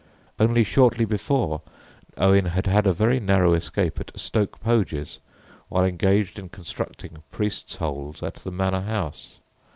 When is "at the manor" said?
8.23-8.81